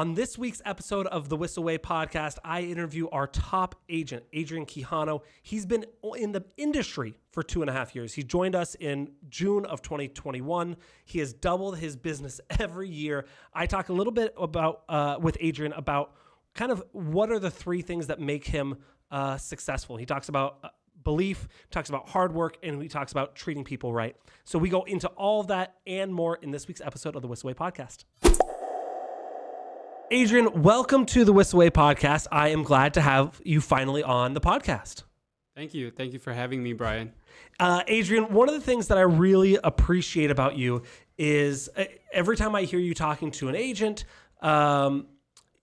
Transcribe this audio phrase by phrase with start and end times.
[0.00, 4.64] On this week's episode of the Whissel Way podcast, I interview our top agent, Adrian
[4.64, 5.20] Quijano.
[5.42, 5.84] He's been
[6.16, 8.14] in the industry for two and a half years.
[8.14, 10.78] He joined us in June of 2021.
[11.04, 13.26] He has doubled his business every year.
[13.52, 16.14] I talk a little bit about uh, with Adrian about
[16.54, 18.78] kind of what are the three things that make him
[19.10, 19.98] uh, successful.
[19.98, 20.68] He talks about uh,
[21.04, 24.16] belief, talks about hard work, and he talks about treating people right.
[24.44, 27.28] So we go into all of that and more in this week's episode of the
[27.28, 28.04] Whissel Way podcast.
[30.12, 32.26] Adrian, welcome to the Whissel Way podcast.
[32.32, 35.04] I am glad to have you finally on the podcast.
[35.54, 35.92] Thank you.
[35.92, 37.12] Thank you for having me, Bryan.
[37.60, 40.82] Uh, Adrian, one of the things that I really appreciate about you
[41.16, 44.04] is uh, every time I hear you talking to an agent,
[44.42, 45.06] um,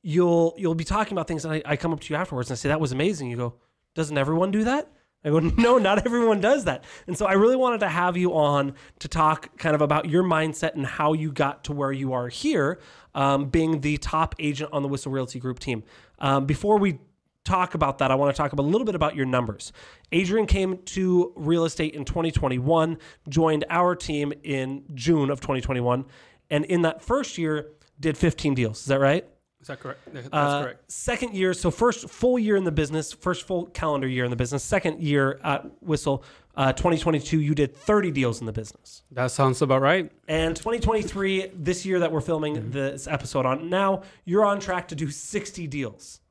[0.01, 2.55] you'll you'll be talking about things, and I, I come up to you afterwards and
[2.55, 3.29] I say that was amazing.
[3.29, 3.55] You go,
[3.95, 4.89] doesn't everyone do that?
[5.23, 6.83] I go, no, not everyone does that.
[7.07, 10.23] And so I really wanted to have you on to talk kind of about your
[10.23, 12.79] mindset and how you got to where you are here,
[13.15, 15.83] um, being the top agent on the Whissel Realty Group team.
[16.19, 16.99] Um, before we
[17.43, 19.71] talk about that, I want to talk a little bit about your numbers.
[20.11, 22.97] Adrian came to real estate in 2021,
[23.29, 26.05] joined our team in June of 2021,
[26.49, 28.79] and in that first year did 15 deals.
[28.79, 29.27] Is that right?
[29.67, 29.99] Is that correct?
[30.13, 30.89] That's Uh, correct.
[30.89, 34.37] Second year, so first full year in the business, first full calendar year in the
[34.37, 34.63] business.
[34.63, 36.23] Second year at Whissel,
[36.55, 39.03] uh, 2022, you did 30 deals in the business.
[39.11, 40.09] That sounds about right.
[40.29, 42.71] And 2023, this year that we're filming Mm-hmm.
[42.71, 46.21] this episode on now, you're on track to do 60 deals.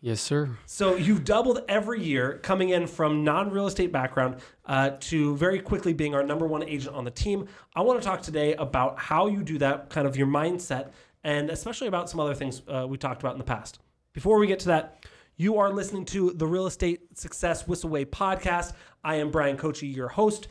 [0.00, 0.48] Yes, sir.
[0.64, 5.92] So you've doubled every year, coming in from non-real estate background uh, to very quickly
[5.92, 7.46] being our number one agent on the team.
[7.76, 10.90] I want to talk today about how you do that, kind of your mindset,
[11.24, 13.78] and especially about some other things uh, we talked about in the past.
[14.12, 15.04] Before we get to that,
[15.36, 18.74] you are listening to the Real Estate Success Whissel Way podcast.
[19.02, 20.48] I am Bryan Koci, your host.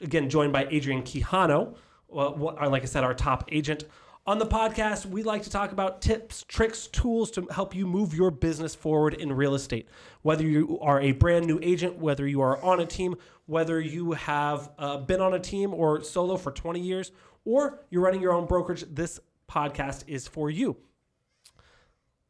[0.00, 1.76] Again, joined by Adrian Quijano,
[2.14, 2.30] uh,
[2.68, 3.84] like I said, our top agent.
[4.26, 8.14] On the podcast, we like to talk about tips, tricks, tools to help you move
[8.14, 9.86] your business forward in real estate.
[10.22, 14.12] Whether you are a brand new agent, whether you are on a team, whether you
[14.12, 17.12] have uh, been on a team or solo for 20 years,
[17.44, 19.20] or you're running your own brokerage, this
[19.54, 20.76] podcast is for you.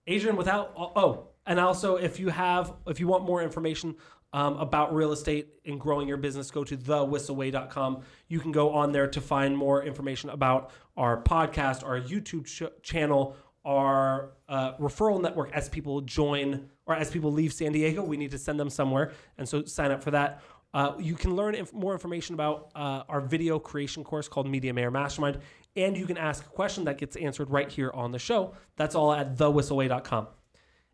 [0.07, 3.97] Adrian, without oh, and also if you have if you want more information
[4.33, 8.03] um, about real estate and growing your business, go to thewhisselway.com.
[8.29, 12.83] You can go on there to find more information about our podcast, our YouTube ch-
[12.83, 15.53] channel, our uh, referral network.
[15.53, 19.13] As people join or as people leave San Diego, we need to send them somewhere,
[19.39, 20.43] and so sign up for that.
[20.75, 24.75] Uh, you can learn inf- more information about uh, our video creation course called Media
[24.75, 25.39] Mayor Mastermind,
[25.77, 28.55] and you can ask a question that gets answered right here on the show.
[28.77, 30.29] That's all at thewhisselway.com.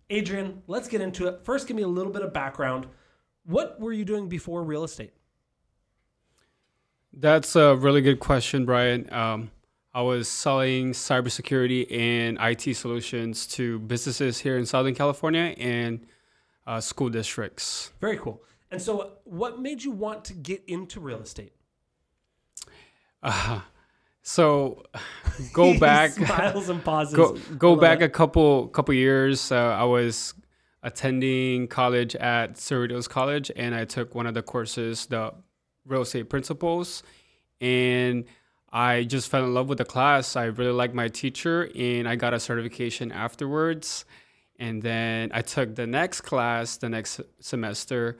[0.08, 1.44] Adrian, let's get into it.
[1.44, 2.86] First, give me a little bit of background.
[3.44, 5.12] What were you doing before real estate?
[7.12, 9.12] That's a really good question, Bryan.
[9.12, 9.50] Um,
[9.92, 16.06] I was selling cybersecurity and IT solutions to businesses here in Southern California and
[16.66, 17.92] uh, school districts.
[18.00, 18.42] Very cool.
[18.70, 21.52] And so, what made you want to get into real estate?
[23.22, 23.60] Uh,
[24.22, 24.82] so
[25.52, 26.10] go back.
[26.12, 27.14] Smiles and pauses.
[27.14, 28.04] go go back it.
[28.04, 29.52] a couple couple years.
[29.52, 30.34] Uh, I was
[30.82, 35.32] attending college at Cerritos College, and I took one of the courses, the
[35.86, 37.02] real estate principles,
[37.60, 38.24] and
[38.72, 40.36] I just fell in love with the class.
[40.36, 44.04] I really liked my teacher, and I got a certification afterwards.
[44.58, 48.18] And then I took the next class the next semester,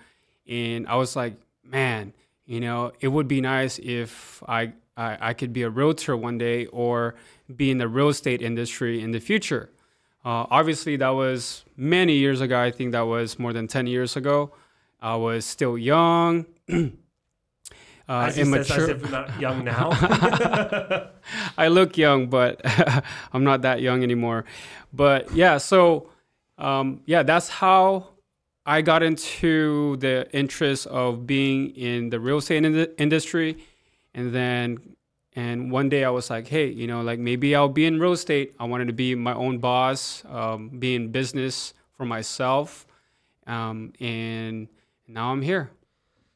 [0.49, 2.15] and I was like, man,
[2.47, 6.37] you know, it would be nice if I I, I could be a realtor one
[6.37, 7.15] day or
[7.57, 9.71] be in the real estate industry in the future.
[10.25, 12.61] Uh, obviously, that was many years ago.
[12.61, 14.53] I think that was more than 10 years ago.
[15.01, 18.95] I was still young, uh, he says, as immature.
[19.09, 19.89] not young now.
[21.57, 22.61] I look young, but
[23.33, 24.45] I'm not that young anymore.
[24.93, 26.11] But yeah, so
[26.59, 28.09] um, yeah, that's how
[28.67, 33.57] I got into the interest of being in the real estate in- industry.
[34.15, 34.79] And then,
[35.35, 38.13] and one day I was like, hey, you know, like maybe I'll be in real
[38.13, 38.55] estate.
[38.59, 42.87] I wanted to be my own boss, um, be in business for myself.
[43.47, 44.69] Um, and
[45.07, 45.71] now I'm here.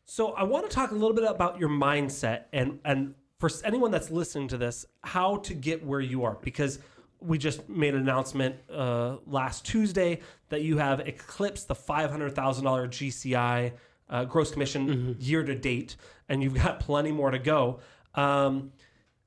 [0.04, 3.90] So I want to talk a little bit about your mindset and and for anyone
[3.90, 6.78] that's listening to this, how to get where you are because
[7.20, 12.34] we just made an announcement uh, last Tuesday that you have eclipsed the five hundred
[12.34, 13.72] thousand dollar GCI
[14.14, 15.96] uh, gross commission year to date,
[16.28, 17.80] and you've got plenty more to go.
[18.14, 18.72] Um,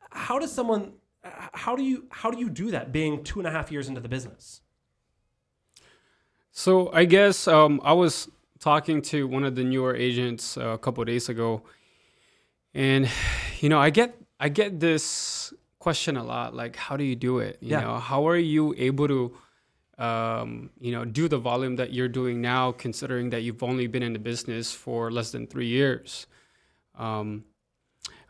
[0.09, 0.93] how does someone?
[1.63, 2.91] How do you how do you do that?
[2.93, 4.61] Being two and a half years into the business.
[6.51, 8.29] So I guess um, I was
[8.59, 11.63] talking to one of the newer agents uh, a couple days ago,
[12.73, 13.09] and
[13.59, 17.39] you know I get I get this question a lot like how do you do
[17.39, 17.81] it you Yeah.
[17.81, 19.31] know how are you able to
[19.97, 24.03] um, you know do the volume that you're doing now considering that you've only been
[24.03, 26.27] in the business for less than three years.
[26.97, 27.45] Um,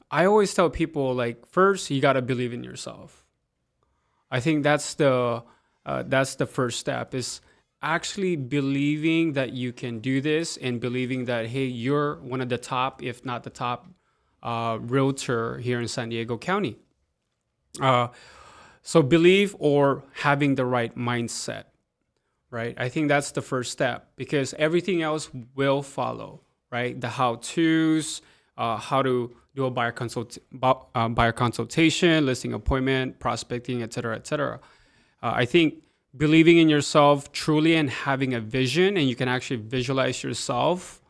[0.09, 3.25] i always tell people like first you got to believe in yourself.
[4.31, 5.43] I think that's the
[5.85, 7.41] uh, that's the first step is
[7.81, 12.57] actually believing that you can do this and believing that hey you're one of the
[12.57, 13.87] top if not the top
[14.43, 16.77] uh, realtor here in san diego county.
[17.81, 18.07] Uh,
[18.87, 21.65] so believe or having the right mindset,
[22.49, 22.73] right?
[22.77, 26.39] I think that's the first step because everything else will follow,
[26.71, 26.99] right?
[26.99, 28.21] The how tos,
[28.57, 34.15] uh, how to do a buyer consult, uh, buyer consultation, listing appointment, prospecting, et cetera,
[34.15, 34.57] et cetera.
[35.21, 35.83] Uh, I think
[36.15, 41.01] believing in yourself truly and having a vision, and you can actually visualize yourself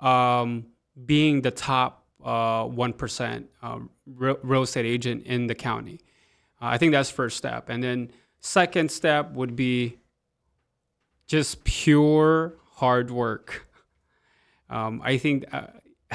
[0.00, 0.64] um,
[1.04, 6.00] being the top uh, 1% um, real, real estate agent in the county.
[6.60, 7.68] I think that's first step.
[7.68, 8.10] And then
[8.40, 9.98] second step would be
[11.26, 13.66] just pure hard work.
[14.68, 15.66] Um, I think uh,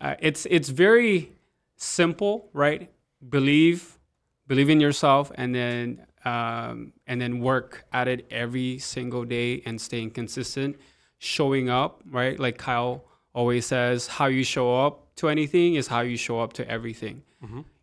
[0.00, 1.32] uh, it's it's very
[1.76, 2.90] simple, right?
[3.28, 3.98] Believe,
[4.46, 9.80] believe in yourself, and then um, and then work at it every single day and
[9.80, 10.76] staying consistent,
[11.18, 12.38] showing up, right?
[12.38, 16.52] Like Kyle always says, how you show up to anything is how you show up
[16.54, 17.22] to everything.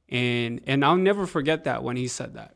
[0.09, 2.55] And and I'll never forget that when he said that.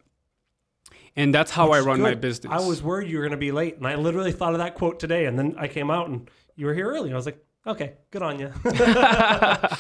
[1.15, 2.53] And that's how I Which is run my business.
[2.53, 4.75] I was worried you were going to be late, and I literally thought of that
[4.75, 5.25] quote today.
[5.25, 7.11] And then I came out, and you were here early.
[7.11, 8.51] I was like, okay, good on you.
[8.65, 9.77] uh,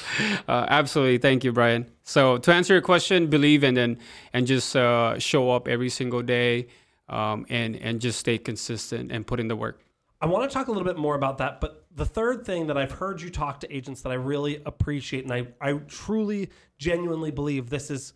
[0.47, 1.19] absolutely.
[1.19, 1.89] Thank you, Bryan.
[2.03, 3.99] So to answer your question, believe and then
[4.33, 6.67] and just uh, show up every single day,
[7.07, 9.79] um, and and just stay consistent and put in the work.
[10.19, 12.77] I want to talk a little bit more about that, but the third thing that
[12.77, 17.31] I've heard you talk to agents that I really appreciate, and I, I truly, genuinely
[17.31, 18.13] believe this is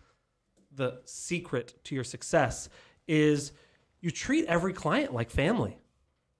[0.75, 2.69] the secret to your success,
[3.07, 3.53] is
[3.99, 5.79] you treat every client like family,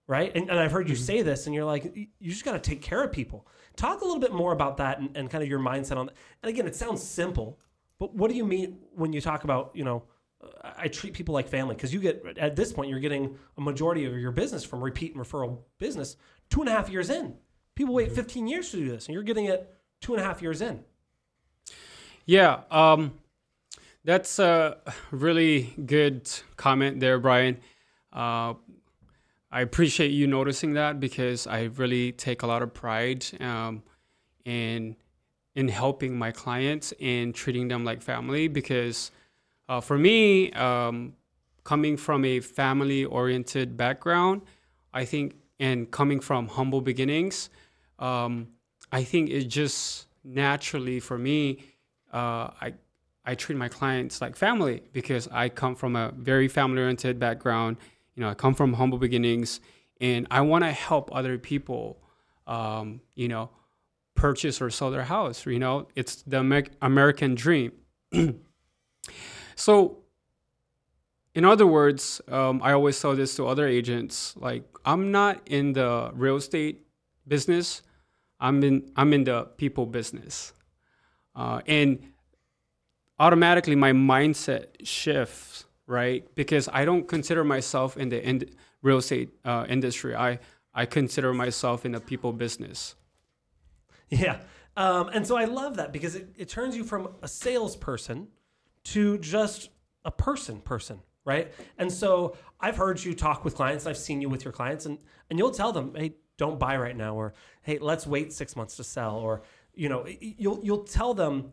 [0.05, 0.31] right?
[0.35, 1.03] And, and I've heard you mm-hmm.
[1.03, 3.47] say this, and you're like, you just got to take care of people.
[3.75, 6.15] Talk a little bit more about that and, and kind of your mindset on that.
[6.43, 7.57] And again, it sounds simple,
[7.97, 10.03] but what do you mean when you talk about, you know,
[10.63, 14.05] I treat people like family because you get at this point you're getting a majority
[14.05, 16.15] of your business from repeat and referral business
[16.49, 17.35] two and a half years in.
[17.75, 20.41] People wait 15 years to do this, and you're getting it two and a half
[20.41, 20.83] years in.
[22.25, 23.13] Yeah, um,
[24.03, 24.77] that's a
[25.11, 27.57] really good comment there, Bryan.
[28.11, 28.55] Uh,
[29.51, 33.83] I appreciate you noticing that because I really take a lot of pride um,
[34.45, 34.95] in
[35.53, 38.47] in helping my clients and treating them like family.
[38.47, 39.11] Because
[39.71, 41.13] uh, for me, um,
[41.63, 44.41] coming from a family-oriented background,
[44.93, 47.49] I think, and coming from humble beginnings,
[47.97, 48.49] um,
[48.91, 51.63] I think it just naturally for me,
[52.11, 52.73] uh, I
[53.23, 57.77] I treat my clients like family because I come from a very family-oriented background.
[58.15, 59.61] You know, I come from humble beginnings,
[60.01, 62.01] and I want to help other people.
[62.45, 63.51] Um, you know,
[64.15, 65.45] purchase or sell their house.
[65.45, 67.71] You know, it's the Amer- American dream.
[69.55, 69.97] so,
[71.33, 75.73] in other words, um, I always tell this to other agents: like, I'm not in
[75.73, 76.85] the real estate
[77.27, 77.81] business.
[78.39, 80.53] I'm in I'm in the people business,
[81.35, 81.99] uh, and
[83.19, 86.27] automatically my mindset shifts, right?
[86.35, 88.49] Because I don't consider myself in the in-
[88.81, 90.15] real estate uh, industry.
[90.15, 90.39] I
[90.73, 92.95] I consider myself in the people business.
[94.09, 94.39] Yeah.
[94.75, 98.27] Um, and so I love that because it, it turns you from a salesperson
[98.85, 99.69] to just
[100.05, 101.51] a person person, right?
[101.77, 104.97] And so I've heard you talk with clients, I've seen you with your clients, and,
[105.29, 108.75] and you'll tell them, hey, don't buy right now, or hey, let's wait six months
[108.77, 109.43] to sell, or
[109.75, 111.51] you know, you'll you'll tell them,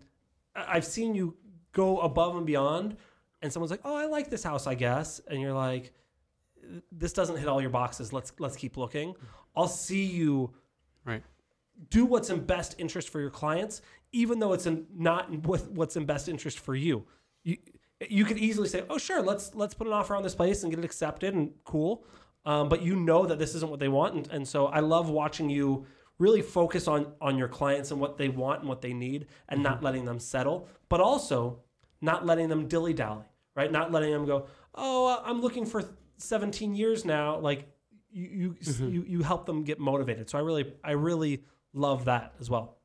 [0.56, 1.36] "I- I've seen you
[1.72, 2.96] go above and beyond,
[3.42, 5.92] and someone's like, oh, I like this house, I guess, and you're like,
[6.90, 8.12] this doesn't hit all your boxes.
[8.12, 9.14] Let's let's keep looking.
[9.54, 10.54] I'll see you
[11.04, 11.22] Right.
[11.90, 13.82] do what's in best interest for your clients,
[14.12, 17.04] even though it's in, not with what's in best interest for you.
[17.48, 17.56] You
[18.08, 20.70] you could easily say, "Oh, sure, let's let's put an offer on this place and
[20.70, 22.04] get it accepted and cool,"
[22.44, 25.08] um, but you know that this isn't what they want, and, and so I love
[25.08, 25.86] watching you
[26.18, 29.62] really focus on on your clients and what they want and what they need, and
[29.62, 31.60] not letting them settle, but also
[32.00, 33.24] not letting them dilly dally,
[33.56, 33.72] right?
[33.72, 35.82] Not letting them go, "Oh, uh, I'm looking for
[36.18, 37.60] 17 years now," like.
[38.10, 40.30] You you, you you help them get motivated.
[40.30, 42.78] So I really I really love that as well.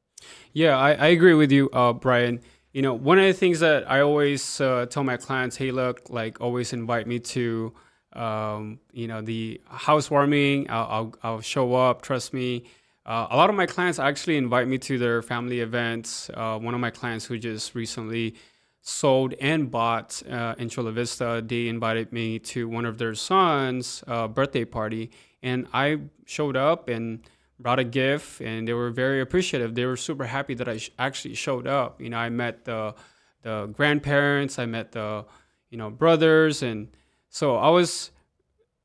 [0.51, 2.41] Yeah, I, I agree with you, uh, Bryan.
[2.73, 6.09] You know, one of the things that I always uh, tell my clients, hey, look,
[6.09, 7.71] like always invite me to,
[8.13, 10.71] um, you know, the housewarming.
[10.71, 12.01] I'll, I'll, I'll show up.
[12.01, 12.63] Trust me.
[13.05, 16.31] Uh, a lot of my clients actually invite me to their family events.
[16.33, 18.33] Uh, one of my clients who just recently
[18.81, 21.43] sold and bought uh, in Chula Vista.
[21.45, 25.11] They invited me to one of their sons' uh, birthday party,
[25.43, 27.19] and I showed up and
[27.63, 29.73] brought a gift, and they were very appreciative.
[29.73, 32.01] They were super happy that I sh- actually showed up.
[32.01, 32.93] You know, I met the
[33.41, 35.25] the grandparents, I met the
[35.69, 36.89] you know brothers, and
[37.29, 38.11] so I was,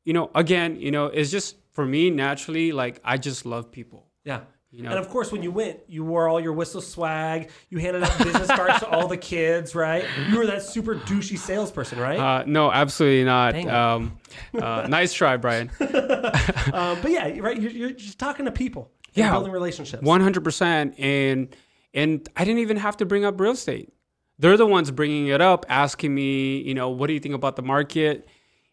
[0.04, 4.06] you know, again, you know, it's just for me naturally like I just love people.
[4.24, 4.40] Yeah.
[4.70, 7.50] You know, And of course, when you went, you wore all your Whissel swag.
[7.70, 10.04] You handed out business cards to all the kids, right?
[10.28, 12.18] You were that super douchey salesperson, right?
[12.18, 13.54] uh, no, absolutely not.
[13.66, 14.18] Um,
[14.54, 15.70] uh, nice try, Bryan.
[15.80, 17.58] um, but yeah, right.
[17.60, 19.30] You're, you're just talking to people, Yeah.
[19.30, 20.02] building relationships.
[20.02, 21.54] One hundred percent, and
[21.94, 23.92] and I didn't even have to bring up real estate.
[24.38, 27.56] They're the ones bringing it up, asking me, you know, what do you think about
[27.56, 28.28] the market?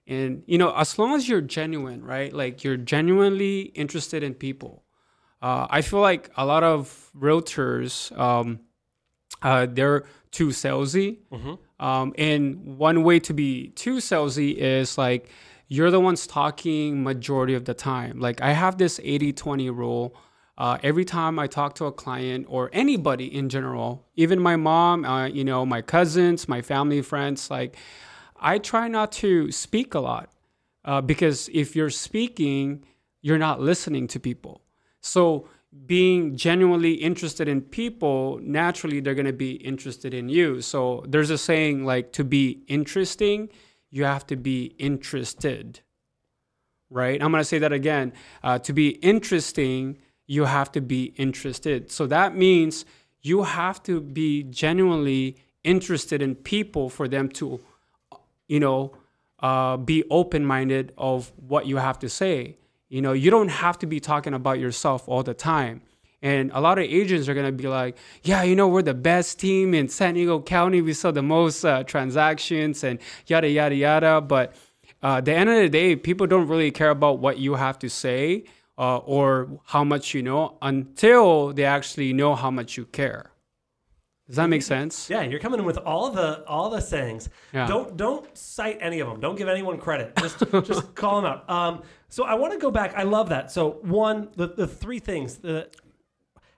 [0.08, 2.32] And you know, as long as you're genuine, right?
[2.34, 4.84] Like you're genuinely interested in people.
[5.46, 8.62] Uh, I feel like a lot of realtors, um,
[9.44, 11.20] uh, they're too salesy.
[11.80, 15.30] Um, and one way to be too salesy is like
[15.68, 18.20] you're the ones talking majority of the time.
[18.20, 20.16] Like I have this 80 20 rule.
[20.58, 25.06] Uh, every time I talk to a client or anybody in general, even my mom,
[25.06, 27.75] uh, you know, my cousins, my family, friends, like
[28.38, 30.32] I try not to speak a lot
[30.86, 32.84] uh, because if you're speaking,
[33.22, 34.64] you're not listening to people.
[35.05, 35.47] So
[35.85, 40.62] being genuinely interested in people, naturally they're going to be interested in you.
[40.62, 43.50] So there's a saying like to be interesting,
[43.91, 45.81] you have to be interested.
[46.89, 47.21] Right?
[47.21, 48.13] I'm going to say that again.
[48.43, 51.91] Uh, to be interesting, you have to be interested.
[51.91, 52.85] So that means
[53.21, 57.59] you have to be genuinely interested in people for them to,
[58.47, 58.95] you know,
[59.39, 62.57] uh, be open minded of what you have to say.
[62.89, 65.82] You know, you don't have to be talking about yourself all the time.
[66.22, 69.39] And a lot of agents are gonna be like, yeah, you know, we're the best
[69.39, 70.82] team in San Diego County.
[70.82, 74.22] We sell the most uh, transactions and yada, yada, yada.
[74.22, 74.56] But
[75.04, 77.77] uh, at the end of the day, people don't really care about what you have
[77.80, 78.46] to say
[78.77, 83.32] uh, or how much you know until they actually know how much you care.
[84.27, 85.08] Does that make sense?
[85.08, 87.30] Yeah, you're coming in with all the all the sayings.
[87.54, 87.68] Yeah.
[87.68, 89.20] Don't don't cite any of them.
[89.20, 90.15] Don't give anyone credit.
[90.15, 91.48] Just just call them out.
[91.48, 91.84] Um,
[92.15, 92.93] so I want to go back.
[92.95, 93.51] I love that.
[93.51, 95.36] So one, the, the three things.
[95.36, 95.67] The,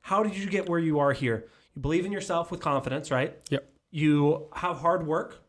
[0.02, 1.48] how did you get where you are here?
[1.74, 3.36] You believe in yourself with confidence, right?
[3.50, 3.68] Yep.
[3.90, 5.44] You have hard work.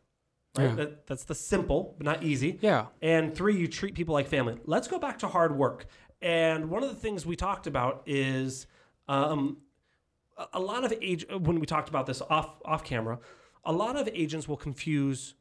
[0.57, 0.69] Right.
[0.69, 0.75] Yeah.
[0.77, 2.57] That, that's the simple, but not easy.
[2.59, 2.87] Yeah.
[3.03, 4.57] And three, you treat people like family.
[4.65, 5.85] Let's go back to hard work.
[6.23, 8.65] And one of the things we talked about is
[9.07, 9.57] um,
[10.53, 13.19] a- lot of age when we talked about this off off camera,
[13.63, 15.35] a lot of agents will confuse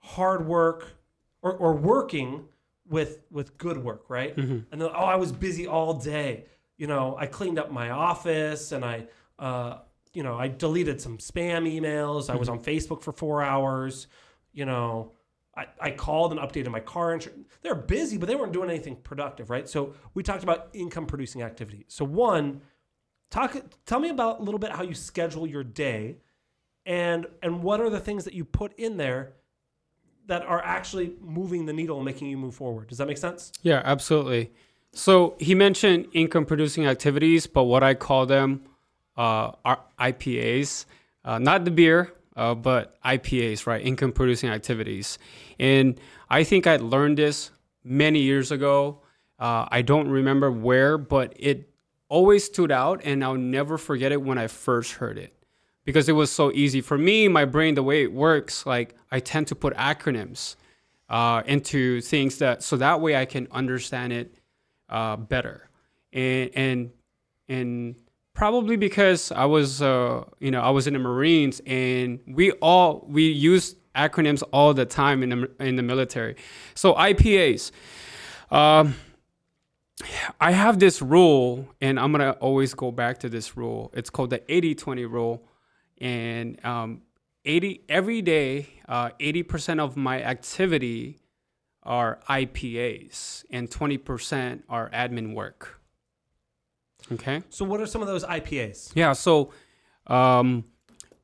[0.00, 0.96] hard work
[1.42, 2.48] or, or working
[2.90, 4.36] with with good work, right?
[4.70, 6.44] And then oh, I was busy all day.
[6.76, 9.06] You know, I cleaned up my office and I
[9.38, 9.78] uh,
[10.12, 12.28] you know, I deleted some spam emails.
[12.28, 14.08] I was on Facebook for four hours.
[14.52, 15.12] You know,
[15.56, 17.46] I, I called and updated my car insurance.
[17.62, 19.68] They're busy, but they weren't doing anything productive, right?
[19.68, 21.84] So we talked about income producing activity.
[21.86, 22.60] So one,
[23.30, 23.56] talk
[23.86, 26.18] tell me about a little bit how you schedule your day
[26.84, 29.34] and and what are the things that you put in there
[30.26, 32.88] that are actually moving the needle and making you move forward.
[32.88, 33.52] Does that make sense?
[33.62, 34.52] Yeah, absolutely.
[34.92, 38.62] So he mentioned income producing activities, but what I call them
[39.16, 40.86] uh, are IPAs,
[41.24, 43.84] uh, not the beer, uh, but IPAs, right?
[43.84, 45.18] Income producing activities.
[45.58, 47.50] And I think I learned this
[47.84, 49.00] many years ago.
[49.38, 51.70] Uh, I don't remember where, but it
[52.08, 55.34] always stood out, and I'll never forget it when I first heard it
[55.84, 57.28] because it was so easy for me.
[57.28, 60.56] My brain, the way it works, like I tend to put acronyms
[61.08, 64.34] uh, into things that so that way I can understand it
[64.88, 65.68] uh, better,
[66.12, 66.90] and and
[67.48, 67.96] and
[68.34, 73.04] probably because I was uh, you know I was in the Marines and we all
[73.08, 76.36] we use acronyms all the time in the in the military.
[76.74, 77.72] So IPAs.
[78.50, 78.94] Um,
[80.40, 83.90] I have this rule, and I'm gonna always go back to this rule.
[83.94, 85.42] It's called the 80-20 rule,
[86.00, 87.02] and um,
[87.44, 91.18] 80 every day, uh, 80% of my activity
[91.82, 95.80] are IPAs, and 20% are admin work.
[97.12, 97.42] Okay.
[97.48, 98.92] So what are some of those IPAs?
[98.94, 99.12] Yeah.
[99.14, 99.52] So,
[100.06, 100.64] um,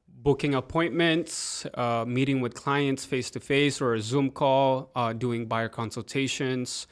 [0.09, 5.47] booking appointments, uh, meeting with clients face to face or a Zoom call, uh, doing
[5.47, 6.89] buyer consultations,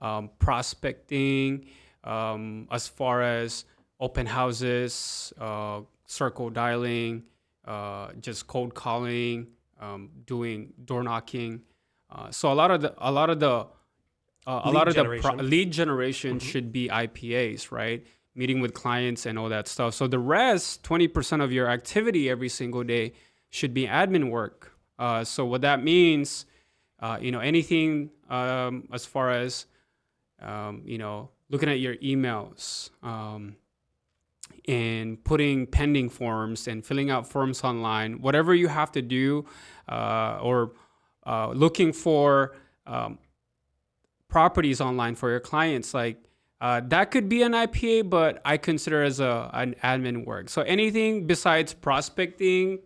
[0.00, 1.66] um, prospecting,
[2.04, 3.64] um, as far as
[3.98, 5.80] open houses, uh,
[6.10, 7.22] circle dialing,
[7.64, 9.46] uh, just cold calling,
[9.80, 11.62] um, doing door knocking.
[12.10, 13.66] Uh, so a lot of the a lot of the
[14.46, 15.30] uh, a Lead lot of the generation.
[15.38, 18.04] pro- lead generation should be IPAs, right?
[18.34, 19.94] Meeting with clients and all that stuff.
[19.94, 23.12] So the rest, twenty percent of your activity every single day,
[23.50, 24.72] should be admin work.
[24.98, 26.46] Uh, so what that means,
[27.00, 29.66] uh, you know, anything um, as far as
[30.42, 33.56] um, you know, looking at your emails um,
[34.68, 39.44] and putting pending forms and filling out forms online, whatever you have to do,
[39.88, 40.72] uh, or
[41.26, 43.18] uh, looking for um,
[44.28, 46.22] properties online for your clients, like
[46.60, 50.50] uh, that could be an IPA, but I consider as a an admin work.
[50.50, 52.80] So anything besides prospecting,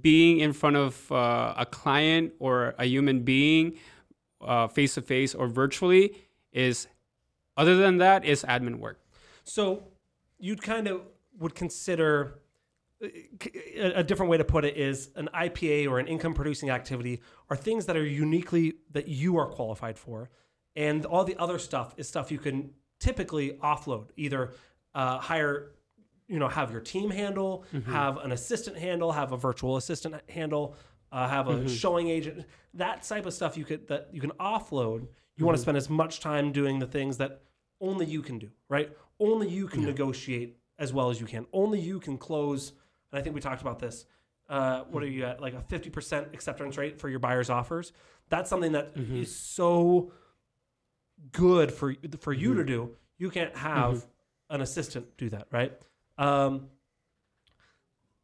[0.00, 3.78] being in front of uh, a client or a human being,
[4.72, 6.14] face to face or virtually,
[6.52, 6.86] is
[7.56, 9.00] other than that is admin work.
[9.44, 9.82] So
[10.38, 11.02] you'd kind of
[11.38, 12.40] would consider
[13.02, 13.08] uh,
[13.94, 17.56] a different way to put it is an IPA or an income producing activity are
[17.56, 20.30] things that are uniquely that you are qualified for,
[20.74, 24.52] and all the other stuff is stuff you can typically offload, either
[24.94, 25.72] uh, hire,
[26.26, 27.92] you know, have your team handle, mm-hmm.
[27.92, 30.76] have an assistant handle, have a virtual assistant handle,
[31.12, 31.68] uh, have a mm-hmm.
[31.68, 32.44] showing agent.
[32.74, 35.00] That type of stuff you could that you can offload.
[35.02, 35.44] You mm-hmm.
[35.46, 37.42] want to spend as much time doing the things that
[37.80, 38.90] only you can do, right?
[39.20, 39.88] Only you can yeah.
[39.88, 41.46] negotiate as well as you can.
[41.52, 42.72] Only you can close.
[43.12, 44.06] And I think we talked about this.
[44.48, 45.40] Uh, what are you at?
[45.40, 47.92] Like a 50% acceptance rate for your buyer's offers.
[48.30, 49.22] That's something that mm-hmm.
[49.22, 50.12] is so
[51.32, 52.58] good for for you mm-hmm.
[52.58, 52.96] to do.
[53.18, 54.54] You can't have mm-hmm.
[54.54, 55.72] an assistant do that, right?
[56.16, 56.68] Um,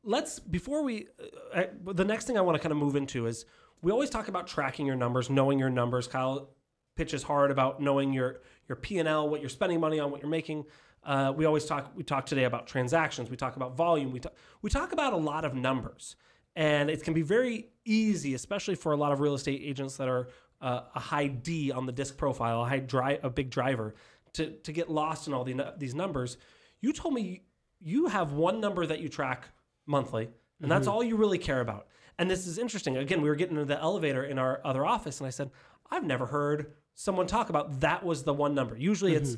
[0.02, 3.26] let's before we uh, I, the next thing I want to kind of move into
[3.26, 3.44] is
[3.82, 6.06] we always talk about tracking your numbers, knowing your numbers.
[6.06, 6.50] Kyle
[6.96, 10.20] pitches hard about knowing your your P and L, what you're spending money on, what
[10.20, 10.64] you're making.
[11.02, 11.92] Uh, we always talk.
[11.94, 13.30] We talk today about transactions.
[13.30, 14.10] We talk about volume.
[14.10, 14.34] We talk.
[14.62, 16.16] We talk about a lot of numbers,
[16.56, 20.08] and it can be very easy, especially for a lot of real estate agents that
[20.08, 20.28] are
[20.62, 23.94] uh, a high D on the disc profile, a high drive, a big driver,
[24.32, 26.38] to to get lost in all the, these numbers.
[26.80, 27.42] You told me
[27.80, 29.48] you have one number that you track
[29.86, 30.68] monthly, and mm-hmm.
[30.70, 31.88] that's all you really care about.
[32.18, 32.96] And this is interesting.
[32.96, 35.50] Again, we were getting into the elevator in our other office, and I said,
[35.90, 38.76] I've never heard someone talk about that was the one number.
[38.76, 39.24] Usually mm-hmm.
[39.24, 39.36] it's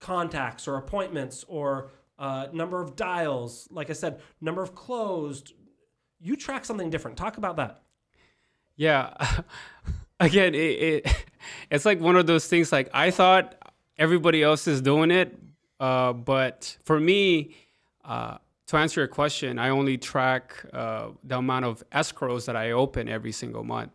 [0.00, 3.68] contacts or appointments or uh, number of dials.
[3.70, 5.52] Like I said, number of closed.
[6.20, 7.16] You track something different.
[7.16, 7.82] Talk about that.
[8.76, 9.14] Yeah.
[10.20, 11.24] Again, it, it,
[11.70, 12.72] it's like one of those things.
[12.72, 13.54] Like I thought
[13.98, 15.38] everybody else is doing it,
[15.80, 17.56] uh, but for me,
[18.04, 22.70] uh, to answer your question, I only track uh, the amount of escrows that I
[22.70, 23.92] open every single month.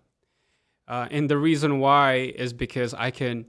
[0.88, 3.46] Uh, and the reason why is because I can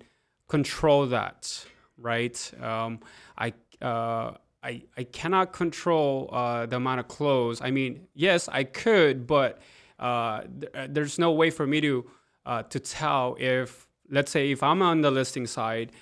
[0.48, 1.64] control that,
[1.96, 2.53] right?
[2.61, 3.01] Um,
[3.37, 7.61] I, uh, I, I cannot control uh, the amount of clothes.
[7.61, 9.61] I mean, yes, I could, but
[10.01, 12.11] uh, th- uh, there's no way for me to
[12.44, 15.92] uh, to tell if, let's say, if I'm on the listing side,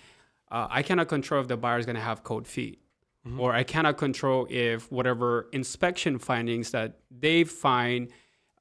[0.49, 2.81] I cannot control if the buyer is going to have cold feet.
[3.27, 3.41] Mm-hmm.
[3.41, 8.13] Or I cannot control if whatever inspection findings that they find,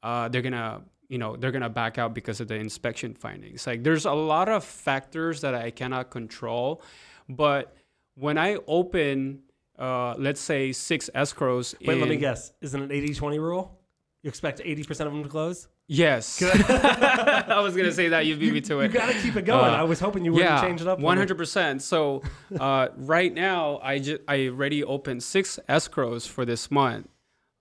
[0.01, 4.05] they're gonna you know they're gonna back out because of the inspection findings like there's
[4.05, 6.81] a lot of factors that i cannot control
[7.29, 7.75] but
[8.15, 9.39] when i open
[9.77, 13.77] uh, let's say six escrows wait in, let me guess Isn't it an 80-20 rule
[14.23, 16.41] you expect 80% of them to close Yes.
[16.69, 18.25] I was going to say that.
[18.25, 18.91] You beat me to it.
[18.91, 19.73] You got to keep it going.
[19.73, 20.99] Uh, I was hoping you wouldn't yeah, change it up.
[20.99, 21.81] 100%.
[21.81, 22.23] So
[22.59, 27.07] uh, right now, I, just, I already opened six escrows for this month.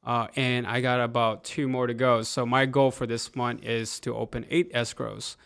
[0.04, 2.22] Uh, and I got about two more to go.
[2.22, 5.36] So my goal for this month is to open eight escrows.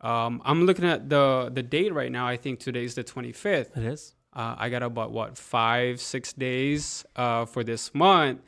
[0.00, 2.26] Um, I'm looking at the the date right now.
[2.26, 3.76] I think today's the 25th.
[3.76, 4.14] It is.
[4.32, 8.40] Uh, I got about what five six days uh, for this month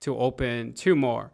[0.00, 1.30] to open two more.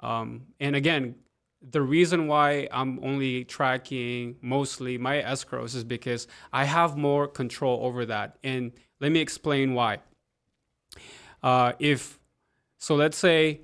[0.00, 1.16] Um, and again,
[1.60, 7.80] the reason why I'm only tracking mostly my escrows is because I have more control
[7.84, 8.38] over that.
[8.44, 9.98] And let me explain why.
[11.42, 12.17] Uh, if
[12.78, 13.60] so let's say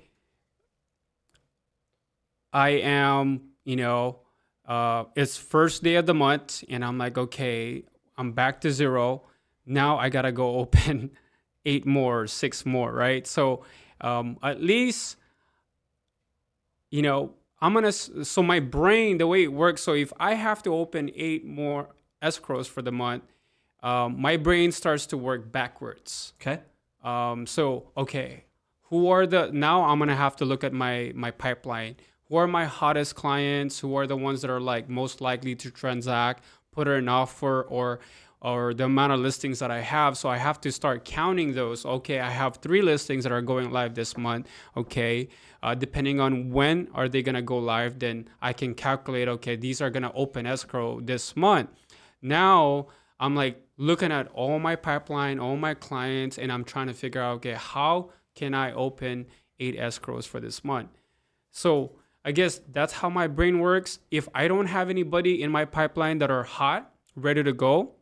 [2.53, 4.19] I am, you know,
[4.65, 7.83] uh, it's first day of the month, and I'm like, okay,
[8.17, 9.23] I'm back to zero.
[9.65, 11.11] Now I gotta go open
[11.65, 13.25] eight more, six more, right?
[13.27, 13.65] So
[14.01, 15.17] um, at least,
[16.91, 17.91] you know, I'm gonna.
[17.91, 21.89] So my brain, the way it works, so if I have to open eight more
[22.21, 23.23] escrows for the month,
[23.81, 26.33] um, my brain starts to work backwards.
[26.41, 26.61] Okay.
[27.03, 28.45] Um, so okay,
[28.95, 31.95] who are the now i'm gonna have to look at my my pipeline.
[32.29, 33.79] Who are my hottest clients?
[33.79, 37.99] Who are the ones that are like most likely to transact put an offer or
[38.41, 40.17] or the amount of listings that i have?
[40.17, 41.85] So i have to start counting those.
[41.85, 45.27] Okay i have three listings that are going live this month okay?
[45.61, 49.55] Uh, depending on when are they going to go live then i can calculate okay
[49.55, 51.69] these are going to open escrow this month.
[52.21, 52.87] Now
[53.19, 57.21] i'm like looking at all my pipeline all my clients and i'm trying to figure
[57.21, 59.27] out okay how can I open
[59.59, 60.89] eight escrows for this month?
[61.51, 61.93] So
[62.23, 63.99] I guess that's how my brain works.
[64.11, 67.95] If I don't have anybody in my pipeline that are hot, ready to go,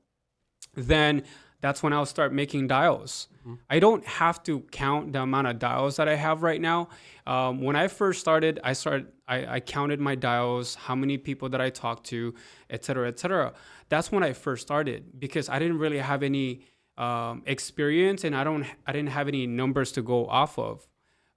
[0.76, 1.24] then
[1.62, 3.28] that's when I'll start making dials.
[3.69, 6.88] I don't have to count the amount of dials that I have right now.
[7.28, 11.50] Um, when I first started, I started I, I counted my dials, how many people
[11.50, 12.34] that I talked to,
[12.69, 13.54] et cetera, et cetera.
[13.89, 16.62] That's when I first started because I didn't really have any
[16.97, 20.88] um, experience and I don't I didn't have any numbers to go off of.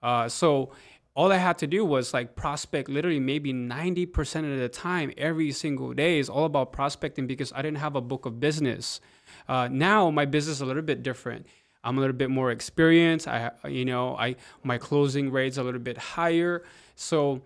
[0.03, 0.73] Uh, so
[1.15, 5.51] all I had to do was like prospect literally maybe 90% of the time every
[5.51, 9.01] single day is all about prospecting because I didn't have a book of business.
[9.49, 11.47] Uh, now my business is a little bit different.
[11.87, 13.29] I'm a little bit more experienced.
[13.29, 16.65] I, you know, I my closing rate's a little bit higher.
[16.97, 17.43] So,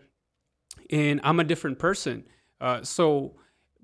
[0.89, 2.25] and I'm a different person.
[2.61, 3.35] Uh, so,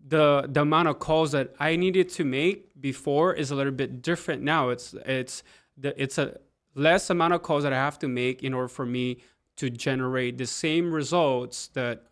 [0.08, 4.02] the the amount of calls that I needed to make before is a little bit
[4.02, 4.70] different now.
[4.70, 5.42] It's it's
[5.76, 6.38] the it's a
[6.74, 9.18] less amount of calls that I have to make in order for me
[9.56, 12.04] to generate the same results that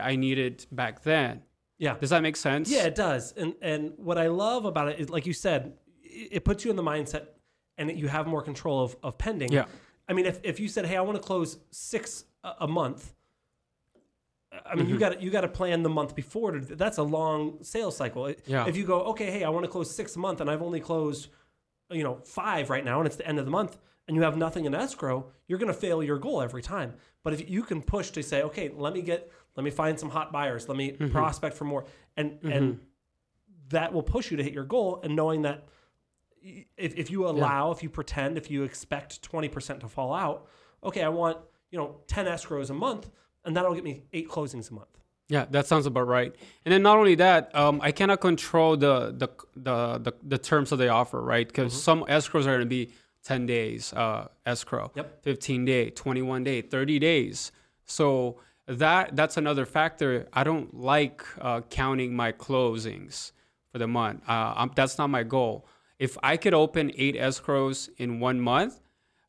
[0.00, 1.42] I needed back then.
[1.78, 1.96] Yeah.
[1.98, 2.70] Does that make sense?
[2.70, 3.32] Yeah, it does.
[3.32, 6.76] And and what I love about it is, like you said, it, puts you in
[6.76, 7.26] the mindset,
[7.76, 9.52] and you have more control of of pending.
[9.52, 9.64] Yeah.
[10.08, 13.12] I mean, if if you said, "Hey, I want to close six a, a month,"
[14.66, 15.00] I mean, you mm-hmm.
[15.00, 16.52] got you got to plan the month before.
[16.52, 18.34] To, that's a long sales cycle.
[18.46, 18.66] Yeah.
[18.66, 20.80] If you go, okay, hey, I want to close six a month, and I've only
[20.80, 21.28] closed,
[21.90, 24.36] you know, five right now, and it's the end of the month, and you have
[24.36, 26.94] nothing in escrow, you're going to fail your goal every time.
[27.22, 30.10] But if you can push to say, okay, let me get, let me find some
[30.10, 31.10] hot buyers, let me mm-hmm.
[31.10, 31.86] prospect for more,
[32.16, 32.82] and and mm-hmm.
[33.70, 35.00] that will push you to hit your goal.
[35.02, 35.64] And knowing that
[36.42, 40.46] if, if you allow, if you pretend, if you expect twenty percent to fall out,
[40.84, 41.38] okay, I want
[41.70, 43.08] you know ten escrows a month,
[43.44, 44.88] and that'll get me eight closings a month.
[45.28, 46.34] Yeah, that sounds about right.
[46.64, 50.72] And then not only that, um, I cannot control the the the the, the terms
[50.72, 51.46] of the offer, right?
[51.46, 52.90] Because some escrows are going to be
[53.24, 55.22] ten days uh, escrow, Yep.
[55.22, 57.52] fifteen day, twenty one day, thirty days.
[57.84, 60.28] So that that's another factor.
[60.32, 63.32] I don't like uh, counting my closings
[63.70, 64.22] for the month.
[64.28, 65.66] Uh, that's not my goal.
[65.98, 68.80] If I could open eight escrows in one month,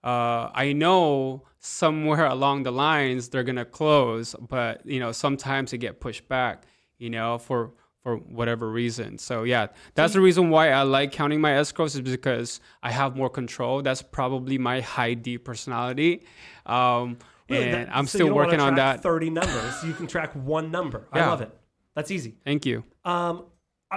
[0.04, 5.78] uh, I know somewhere along the lines they're gonna close, but you know sometimes they
[5.78, 6.64] get pushed back,
[6.98, 9.18] you know, for for whatever reason.
[9.18, 13.16] So yeah, that's the reason why I like counting my escrows is because I have
[13.16, 13.82] more control.
[13.82, 16.26] That's probably my high D personality,
[16.66, 17.18] um,
[17.50, 19.02] Really, and that- I'm so still working on that.
[19.04, 21.08] Thirty numbers, you can track one number.
[21.14, 21.52] I love it.
[21.96, 22.36] That's easy.
[22.44, 22.84] Thank you.
[23.06, 23.46] Um,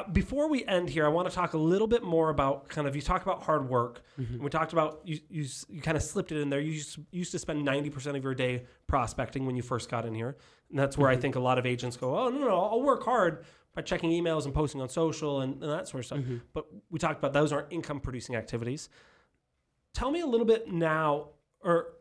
[0.04, 2.94] before we end here, I want to talk a little bit more about kind of
[2.96, 4.02] you talked about hard work.
[4.20, 4.42] Mm-hmm.
[4.42, 6.60] We talked about you, you you kind of slipped it in there.
[6.60, 10.04] You used, used to spend ninety percent of your day prospecting when you first got
[10.06, 10.36] in here,
[10.70, 11.02] and that's Mm-hmm.
[11.02, 13.82] where I think a lot of agents go, "Oh no, no, I'll work hard by
[13.82, 16.36] checking emails and posting on social and, and that sort of stuff." Mm-hmm.
[16.52, 18.88] But we talked about those aren't income producing activities.
[19.94, 21.28] Tell me a little bit now,
[21.60, 21.94] or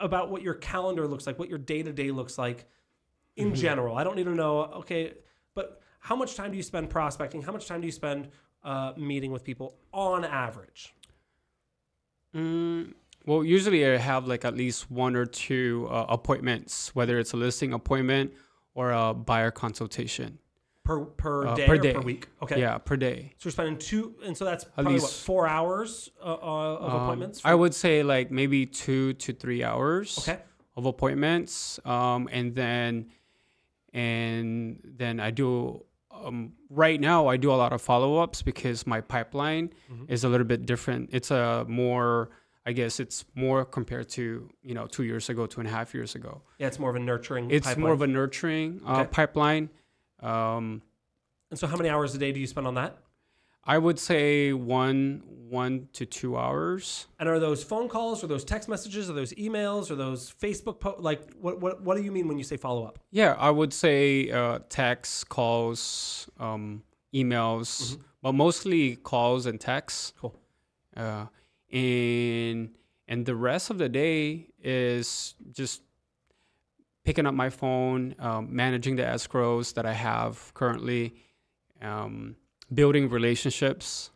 [0.00, 2.66] about what your calendar looks like, what your day to day looks like
[3.36, 3.54] in Mm-hmm.
[3.54, 3.96] general.
[3.96, 5.14] I don't need to know, okay,
[5.54, 7.42] but how much time do you spend prospecting?
[7.42, 8.28] How much time do you spend
[8.64, 10.94] uh, meeting with people on average?
[12.34, 12.94] Mm,
[13.26, 17.36] well, usually I have like at least one or two uh, appointments, whether it's a
[17.36, 18.32] listing appointment
[18.74, 20.38] or a buyer consultation.
[20.84, 21.92] Per, per Uh, day per or day.
[21.92, 22.28] per week?
[22.42, 22.58] Okay.
[22.60, 23.34] Yeah, per day.
[23.36, 26.94] So we're spending two, and so that's probably what, least- four hours uh, uh, of
[26.94, 27.42] Um, appointments?
[27.44, 30.40] I would say like maybe two to three hours okay.
[30.76, 33.10] of appointments, um, and then
[33.92, 35.84] and then I do.
[36.22, 40.04] Um, right now, I do a lot of follow ups because my pipeline Mm-hmm.
[40.12, 41.10] is a little bit different.
[41.12, 42.30] It's a more,
[42.66, 45.94] I guess, it's more compared to you know two years ago, two and a half
[45.94, 46.42] years ago.
[46.58, 47.80] Yeah, it's more of a nurturing It's pipeline.
[47.84, 49.08] more of a nurturing uh, Okay.
[49.10, 49.70] pipeline.
[50.20, 50.82] Um,
[51.50, 52.98] And so how many hours a day do you spend on that?
[53.64, 57.08] I would say one one to two hours.
[57.18, 60.78] And are those phone calls, or those text messages, or those emails, or those Facebook
[60.78, 62.98] po- like what, what what do you mean when you say follow up?
[63.10, 66.82] Yeah, I would say uh, texts, calls, um,
[67.14, 70.12] emails, but mostly calls and texts.
[70.18, 70.36] Cool.
[70.96, 71.26] Uh,
[71.72, 72.70] and
[73.08, 75.82] and the rest of the day is just
[77.04, 81.14] picking up my phone, um, managing the escrows that I have currently,
[81.82, 82.36] um,
[82.72, 84.10] building relationships.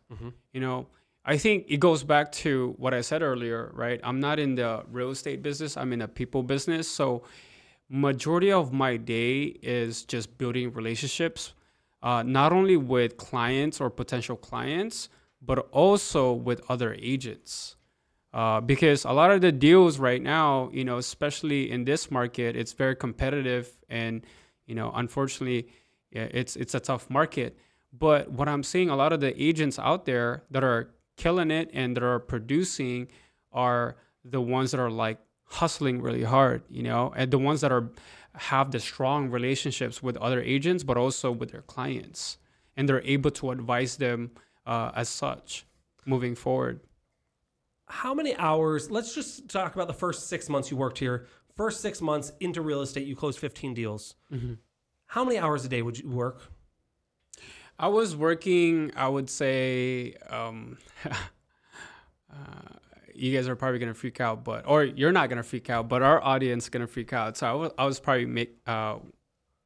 [0.52, 0.86] You know,
[1.24, 4.00] I think it goes back to what I said earlier, right?
[4.04, 5.76] I'm not in the real estate business.
[5.76, 6.86] I'm in a people business.
[6.86, 7.22] So
[7.88, 11.54] majority of my day is just building relationships,
[12.02, 15.08] uh, not only with clients or potential clients,
[15.40, 17.76] but also with other agents.
[18.32, 22.56] Uh, because a lot of the deals right now, you know, especially in this market,
[22.56, 24.26] it's very competitive, and
[24.66, 25.68] you know, unfortunately,
[26.10, 27.56] yeah, it's it's a tough market.
[27.96, 31.70] But what I'm seeing, a lot of the agents out there that are killing it
[31.72, 33.08] and that are producing
[33.52, 37.70] are the ones that are like hustling really hard, you know, and the ones that
[37.70, 37.90] are
[38.36, 42.38] have the strong relationships with other agents, but also with their clients,
[42.76, 44.32] and they're able to advise them
[44.66, 45.64] uh, as such
[46.04, 46.80] moving forward.
[47.86, 48.90] How many hours?
[48.90, 51.26] Let's just talk about the first six months you worked here.
[51.54, 54.16] First six months into real estate, you closed 15 deals.
[55.06, 56.40] How many hours a day would you work?
[57.78, 60.78] I was working, I would say, um,
[61.10, 61.16] uh,
[63.14, 66.02] you guys are probably gonna freak out, but or you're not gonna freak out, but
[66.02, 67.36] our audience is gonna freak out.
[67.36, 68.98] So I was, I was probably make, uh,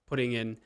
[0.07, 0.57] putting in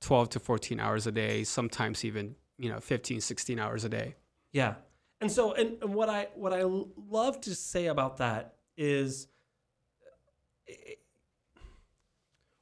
[0.00, 4.16] 12 to 14 hours a day, sometimes even you know 15, 16 hours a day.
[4.52, 4.74] Yeah.
[5.20, 9.28] And so and, and what I what I love to say about that is
[10.68, 10.94] eh,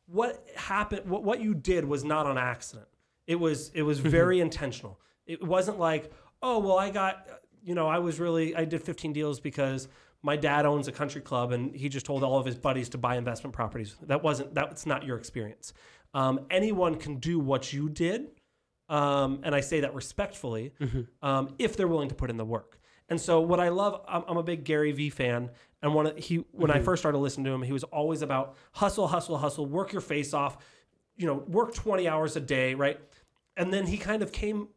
[0.07, 2.89] what happened what, what you did was not an accident.
[3.29, 4.99] It was it was very intentional.
[5.27, 6.13] It wasn't like,
[6.43, 7.29] "Oh, well I got
[7.63, 9.87] you know, I was really I did 15 deals because
[10.23, 12.99] my dad owns a country club and he just told all of his buddies to
[12.99, 15.73] buy investment properties." That wasn't that's not your experience.
[16.15, 18.31] Um, anyone can do what you did
[18.89, 20.73] um, and I say that respectfully,
[21.23, 22.81] um, if they're willing to put in the work.
[23.11, 25.51] And so, what I love, I'm, I'm a big Gary Vee fan,
[25.83, 28.57] and one of, he when I first started listening to him, he was always about
[28.73, 30.59] hustle, hustle, hustle, work your face off,
[31.17, 33.01] you know, work 20 hours a day, right?
[33.59, 34.69] And then he kind of came,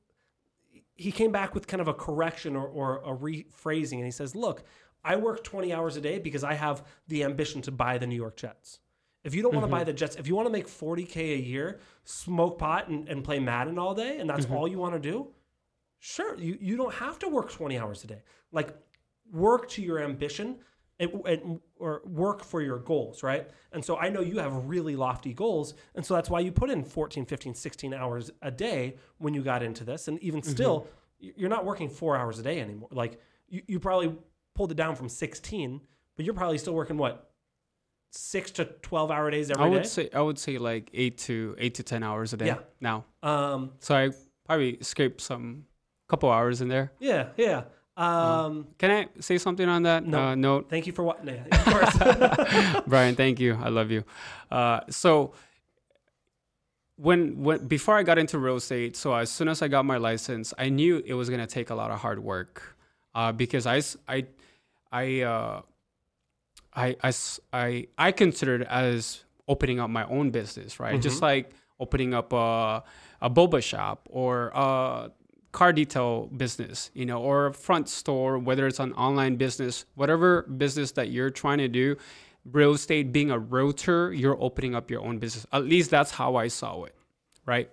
[0.96, 4.36] he came back with kind of a correction or, or a rephrasing, and he says,
[4.36, 4.63] "Look,
[5.04, 8.15] I work 20 hours a day because I have the ambition to buy the New
[8.15, 8.80] York Jets."
[9.24, 9.86] If you don't want to buy mm-hmm.
[9.86, 13.39] the Jets, if you want to make 40K a year, smoke pot and, and play
[13.39, 14.56] Madden all day, and that's mm-hmm.
[14.56, 15.28] all you want to do,
[16.00, 18.24] sure, you, you don't have to work 20 hours a day.
[18.52, 18.76] Like,
[19.32, 20.58] work to your ambition
[21.02, 23.50] and, and, or work for your goals, right?
[23.74, 25.74] And so I know you have really lofty goals.
[25.96, 29.42] And so that's why you put in 14, 15, 16 hours a day when you
[29.42, 30.08] got into this.
[30.08, 30.88] And even still,
[31.22, 32.90] y- you're not working four hours a day anymore.
[32.92, 34.16] Like, you, you probably
[34.56, 35.82] pulled it down from 16,
[36.16, 37.28] but you're probably still working what?
[38.14, 39.74] Six to twelve hour days every I day.
[39.74, 42.58] would say I would say like eight to eight to ten hours a day Yeah.
[42.82, 43.06] now.
[43.24, 44.10] Um, So I
[44.46, 45.64] probably scraped some
[46.10, 46.92] couple hours in there.
[47.00, 47.64] yeah, yeah.
[47.97, 50.19] Um, Can I say something on that No.
[50.19, 50.69] uh, note?
[50.69, 51.23] Thank you for what?
[51.25, 52.84] Nah, of course.
[52.88, 53.58] Bryan, thank you.
[53.62, 54.04] I love you.
[54.49, 55.34] Uh, so
[56.95, 59.97] when when before I got into real estate, so as soon as I got my
[59.97, 62.77] license, I knew it was gonna take a lot of hard work
[63.15, 63.82] uh, because i
[64.91, 65.62] i uh,
[66.73, 71.01] I considered it as opening up my own business, right?
[71.01, 72.84] Just like opening up a
[73.21, 75.12] a boba shop or a
[75.52, 80.44] car detail business, you know, or a front store, whether it's an online business, whatever
[80.44, 81.96] business that you're trying to do,
[82.46, 85.46] real estate being a realtor, you're opening up your own business.
[85.52, 86.96] At least that's how I saw it,
[87.46, 87.70] right?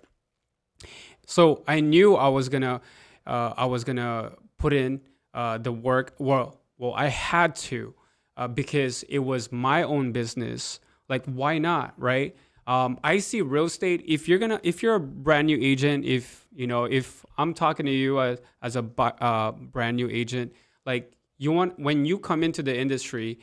[1.25, 2.81] So I knew I was gonna,
[3.25, 5.01] uh, I was gonna put in
[5.33, 6.15] uh, the work.
[6.17, 7.93] Well, well, I had to
[8.37, 10.79] uh, because it was my own business.
[11.07, 12.35] Like, why not, right?
[12.69, 14.03] Um, I see real estate.
[14.07, 17.87] If you're gonna, if you're a brand new agent, if you know, if I'm talking
[17.87, 20.53] to you as, as a uh, brand new agent,
[20.85, 23.39] like you want when you come into the industry,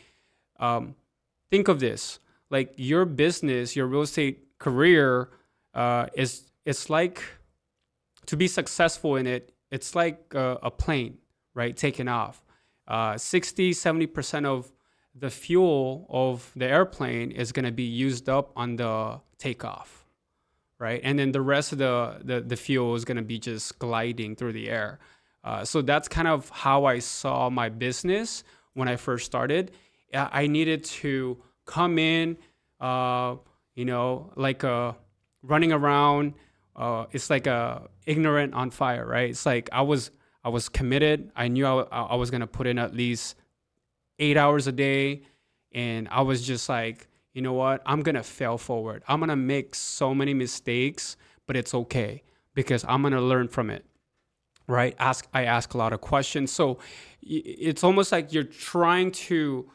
[0.60, 0.94] um,
[1.50, 5.30] think of this: like your business, your real estate career
[5.74, 7.20] uh, is it's like
[8.26, 9.52] to be successful in it.
[9.72, 11.18] It's like a, a plane,
[11.52, 12.44] right, taking off.
[12.86, 14.70] Uh, 60, 70 percent of
[15.18, 20.06] the fuel of the airplane is going to be used up on the takeoff
[20.78, 21.00] right?
[21.02, 24.36] And then the rest of the the, the fuel is going to be just gliding
[24.36, 24.98] through the air.
[25.44, 28.42] Uh, so that's kind of how i saw my business
[28.74, 29.72] when i first started.
[30.14, 32.38] I needed to come in
[32.80, 33.36] uh,
[33.74, 34.92] you know like uh,
[35.42, 36.34] running around
[36.74, 39.30] uh, it's like a ignorant on fire right?
[39.30, 40.10] It's like i was
[40.44, 41.30] i was committed.
[41.36, 43.36] I knew i, I was going to put in at least
[44.18, 45.22] eight hours a day.
[45.72, 47.82] And i was just like you know what?
[47.84, 49.02] I'm gonna fail forward.
[49.06, 52.22] I'm gonna make so many mistakes but it's okay
[52.54, 53.84] because i'm gonna learn from it
[54.66, 54.94] right?
[54.98, 56.52] Ask i ask a lot of questions.
[56.52, 56.78] So
[57.22, 59.70] it's almost like you're trying to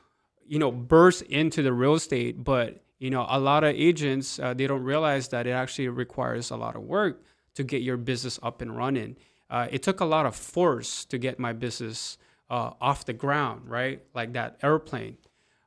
[0.46, 4.54] you know burst into the real estate but you know a lot of agents uh,
[4.54, 7.24] they don't realize that it actually requires a lot of work
[7.56, 9.16] to get your business up and running.
[9.50, 12.18] Uh, it took a lot of force to get my business
[12.52, 15.18] uh, off the ground right like that airplane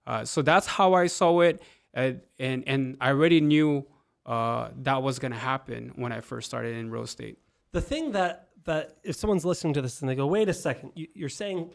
[0.07, 1.61] uh, so that's how i saw it
[1.97, 3.85] uh, and and i already knew
[4.27, 7.39] uh, that was going to happen when i first started in real estate
[7.73, 10.91] the thing that that if someone's listening to this and they go, wait a second,
[10.95, 11.75] you, you're saying,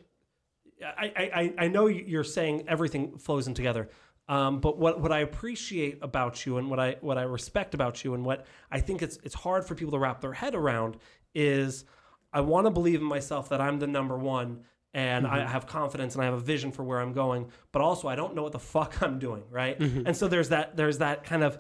[0.84, 3.90] I, I I- I know you're saying everything flows in together.
[4.28, 8.04] Um, but what, what I appreciate about you and what I what I respect about
[8.04, 10.98] you and what I think it's it's hard for people to wrap their head around
[11.36, 11.86] is
[12.34, 15.48] I want to believe in myself that I'm the number one and I mm-hmm.
[15.48, 18.36] have confidence and I have a vision for where I'm going, but also I don't
[18.36, 19.80] know what the fuck I'm doing, right?
[19.80, 20.08] Mm-hmm.
[20.08, 21.60] And so there's that there's that kind of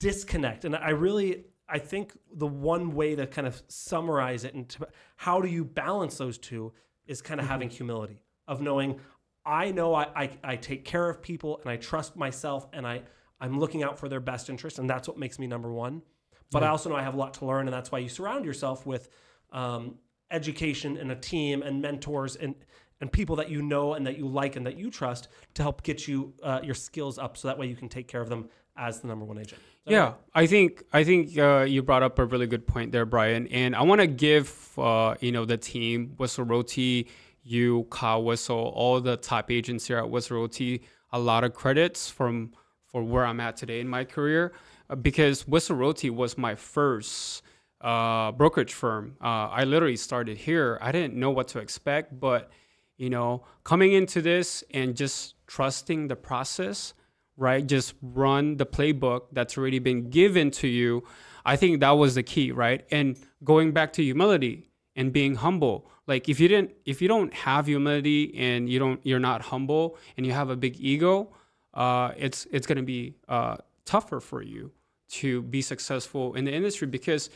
[0.00, 4.68] disconnect, and I really I think the one way to kind of summarize it and
[4.70, 6.72] to, how do you balance those two
[7.06, 7.52] is kind of mm-hmm.
[7.52, 9.00] having humility of knowing
[9.44, 13.02] I know I, I I take care of people and I trust myself and I
[13.40, 16.02] I'm looking out for their best interest and that's what makes me number one.
[16.50, 18.44] But I also know I have a lot to learn, and that's why you surround
[18.44, 19.10] yourself with
[19.52, 19.96] um,
[20.30, 22.54] education and a team and mentors and
[23.00, 25.84] and people that you know and that you like and that you trust to help
[25.84, 28.48] get you uh, your skills up, so that way you can take care of them
[28.76, 29.60] as the number one agent.
[29.86, 30.14] Yeah, right?
[30.34, 33.46] I think I think uh, you brought up a really good point there, Bryan.
[33.48, 37.08] And I want to give uh, you know the team Whissel Realty,
[37.42, 42.10] you, Kyle Whissel, all the top agents here at Whissel Realty a lot of credits
[42.10, 42.52] from
[42.86, 44.52] for where I'm at today in my career
[44.88, 47.42] uh, because Whissel Realty was my first
[47.80, 49.16] uh, brokerage firm.
[49.20, 50.78] Uh, I literally started here.
[50.80, 52.50] I didn't know what to expect, but
[52.96, 56.94] you know, coming into this and just trusting the process,
[57.36, 57.64] right?
[57.64, 61.04] Just run the playbook that's already been given to you.
[61.44, 62.84] I think that was the key, right?
[62.90, 65.88] And going back to humility and being humble.
[66.08, 69.96] Like if you didn't if you don't have humility and you don't you're not humble
[70.16, 71.32] and you have a big ego,
[71.74, 74.72] uh, it's it's going to be uh, tougher for you
[75.10, 77.30] to be successful in the industry because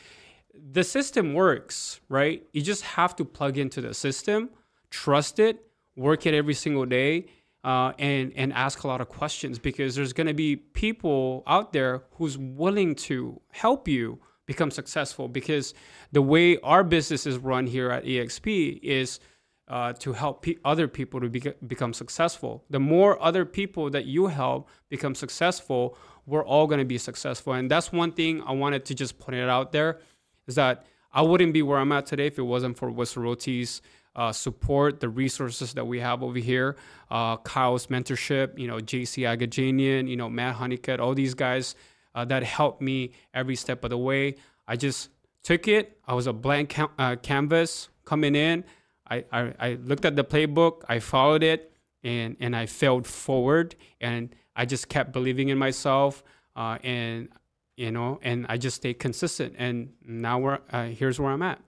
[0.54, 2.42] the system works, right?
[2.52, 4.50] You just have to plug into the system,
[4.90, 5.64] trust it,
[5.96, 7.26] work it every single day,
[7.64, 11.72] uh, and and ask a lot of questions because there's going to be people out
[11.72, 15.28] there who's willing to help you become successful.
[15.28, 15.74] Because
[16.10, 19.20] the way our business is run here at EXP is
[19.68, 22.64] uh, to help pe- other people to bec- become successful.
[22.68, 27.52] The more other people that you help become successful, we're all going to be successful.
[27.52, 30.00] And that's one thing I wanted to just put it out there
[30.46, 33.82] is that I wouldn't be where I'm at today if it wasn't for Realty's
[34.14, 36.76] uh, support, the resources that we have over here,
[37.10, 41.74] uh, Kyle's mentorship, you know, JC Agajanian, you know, Matt Honeycutt, all these guys
[42.14, 44.36] uh, that helped me every step of the way.
[44.68, 45.08] I just
[45.42, 45.98] took it.
[46.06, 48.64] I was a blank cam- uh, canvas coming in.
[49.10, 51.72] I, I, I looked at the playbook, I followed it,
[52.04, 53.74] and, and I failed forward.
[54.00, 56.22] And I just kept believing in myself.
[56.54, 57.28] Uh, and
[57.76, 59.54] you know, and I just stay consistent.
[59.58, 61.60] And now we're uh, here's where I'm at.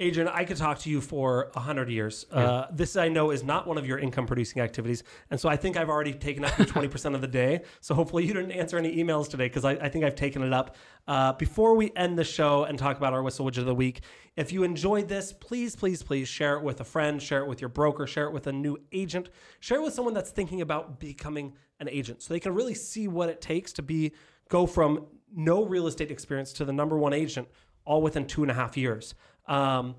[0.00, 2.24] Adrian, I could talk to you for a hundred years.
[2.32, 5.56] Uh, this I know is not one of your income producing activities, and so I
[5.56, 7.60] think I've already taken up twenty percent of the day.
[7.82, 10.54] So hopefully you didn't answer any emails today because I, I think I've taken it
[10.54, 10.76] up.
[11.06, 14.00] Uh, before we end the show and talk about our Whissel widget of the week,
[14.36, 17.60] if you enjoyed this, please, please, please share it with a friend, share it with
[17.60, 19.28] your broker, share it with a new agent,
[19.60, 23.06] share it with someone that's thinking about becoming an agent, so they can really see
[23.06, 24.12] what it takes to be
[24.48, 27.46] go from no real estate experience to the number one agent
[27.84, 29.14] all within two and a half years.
[29.50, 29.96] Um,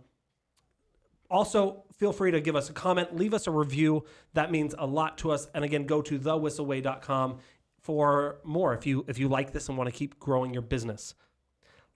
[1.30, 4.06] also, feel free to give us a comment, leave us a review.
[4.34, 5.48] That means a lot to us.
[5.54, 7.38] And again, go to thewhisselway.com
[7.82, 11.14] for more if you if you like this and want to keep growing your business.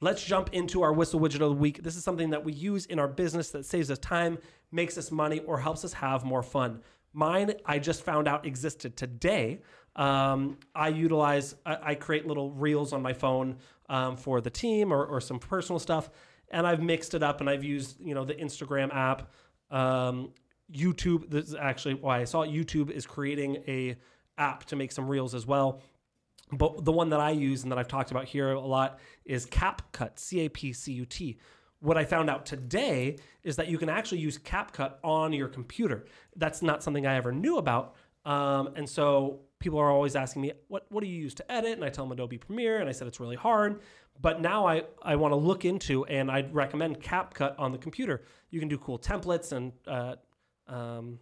[0.02, 1.82] Let's jump into our Whissel widget of the week.
[1.82, 4.38] This is something that we use in our business that saves us time,
[4.72, 6.82] makes us money, or helps us have more fun.
[7.14, 9.62] Mine, I just found out existed today.
[9.96, 13.56] Um, I utilize, I, I create little reels on my phone
[13.88, 16.10] um, for the team or, or some personal stuff,
[16.50, 19.32] and I've mixed it up and I've used, you know, the Instagram app,
[19.72, 20.32] um,
[20.72, 21.30] YouTube.
[21.30, 22.46] This is actually why I saw.
[22.46, 23.96] YouTube is creating a
[24.38, 25.82] app to make some reels as well.
[26.52, 29.48] But the one that I use and that I've talked about here a lot is
[29.48, 31.38] CapCut, C A P C U T.
[31.80, 36.06] What I found out today is that you can actually use CapCut on your computer.
[36.36, 37.96] That's not something I ever knew about.
[38.26, 41.74] Um, and so people are always asking me, what, what do you use to edit?
[41.74, 43.82] And I tell them Adobe Premiere, and I said it's really hard.
[44.22, 48.24] But now I, I want to look into, and I'd recommend CapCut on the computer.
[48.50, 50.16] You can do cool templates and uh,
[50.68, 51.20] um,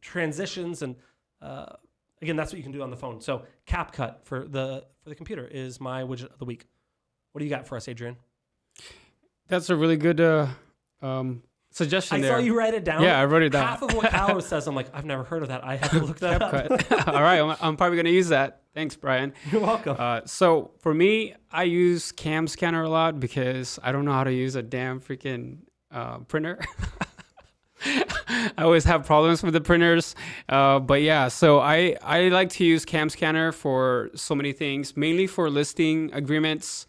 [0.00, 0.96] transitions and
[1.42, 1.66] uh,
[2.22, 5.14] again that's what you can do on the phone so CapCut for the for the
[5.14, 6.66] computer is my widget of the week
[7.32, 8.16] what do you got for us Adrian
[9.48, 10.46] That's a really good uh,
[11.02, 12.32] um, suggestion I there.
[12.32, 13.66] saw you write it down Yeah, I wrote it down.
[13.66, 16.00] half of what Carlos says I'm like I've never heard of that I have to
[16.00, 17.08] look that up CapCut.
[17.14, 18.62] All right, I'm, I'm probably gonna use that.
[18.74, 19.32] Thanks, Bryan.
[19.52, 24.04] you're welcome Uh, so for me, I use Cam Scanner a lot because I don't
[24.04, 25.58] know how to use a damn freaking
[25.92, 26.58] uh, printer.
[27.86, 30.14] I always have problems with the printers,
[30.48, 31.28] uh, but yeah.
[31.28, 36.10] So I I like to use Cam Scanner for so many things, mainly for listing
[36.14, 36.86] agreements,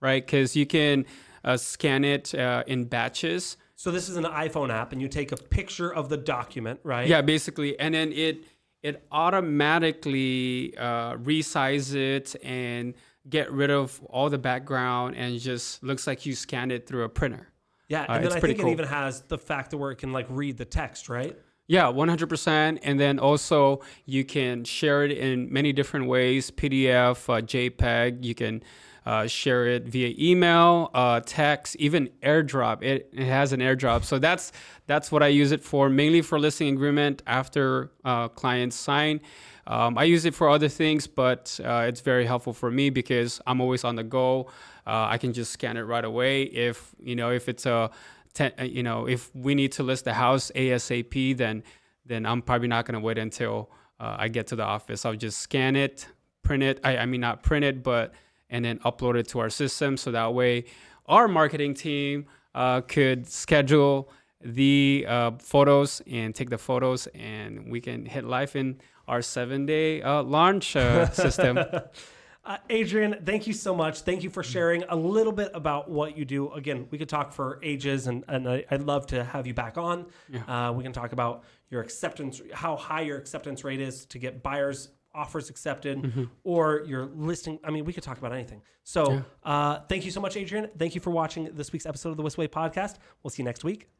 [0.00, 0.24] right?
[0.24, 1.04] Because you can
[1.44, 3.58] uh, scan it uh, in batches.
[3.76, 7.06] so this is an iPhone app and you take a picture of the document right
[7.08, 8.42] Yeah, basically, and then it
[8.82, 12.94] it automatically uh, resize it and
[13.28, 17.08] get rid of all the background and just looks like you scanned it through a
[17.08, 17.48] printer.
[17.88, 18.68] Yeah, Uh, and then it's I think cool.
[18.68, 21.36] it even has the factor where it can like read the text, right?
[21.68, 22.78] Yeah, 100%.
[22.82, 28.24] And then also you can share it in many different ways PDF, uh, JPEG.
[28.24, 28.62] You can
[29.04, 32.82] uh, share it via email, uh, text, even AirDrop.
[32.82, 34.04] It, it has an AirDrop.
[34.04, 34.50] So that's
[34.86, 39.20] that's what I use it for, mainly for listing agreement after uh, clients sign.
[39.66, 43.40] Um, I use it for other things, but uh, it's very helpful for me because
[43.46, 44.46] I'm always on the go.
[44.86, 46.44] Uh, I can just scan it right away.
[46.44, 47.90] If you know, if it's a
[48.34, 51.62] ten, uh, you know, if we need to list the house ASAP, then
[52.06, 53.70] then I'm probably not going to wait until
[54.00, 55.04] uh, I get to the office.
[55.04, 56.08] I'll just scan it,
[56.42, 56.80] print it.
[56.82, 58.14] I, I mean, not print it, but
[58.50, 59.96] and then upload it to our system.
[59.96, 60.64] So that way,
[61.06, 64.10] our marketing team uh, could schedule
[64.40, 70.02] the uh, photos and take the photos, and we can hit live in our seven-day
[70.02, 71.58] uh, launch uh, system.
[72.48, 74.00] Uh, Adrian, thank you so much.
[74.00, 76.50] Thank you for sharing a little bit about what you do.
[76.52, 79.76] Again, we could talk for ages, and, and I, I'd love to have you back
[79.76, 80.06] on.
[80.48, 84.42] Uh, we can talk about your acceptance, how high your acceptance rate is to get
[84.42, 87.58] buyers offers accepted, or your listing.
[87.64, 88.62] I mean, we could talk about anything.
[88.82, 90.70] So, uh, thank you so much, Adrian.
[90.78, 92.94] Thank you for watching this week's episode of the Whissel Way podcast.
[93.22, 93.97] We'll see you next week.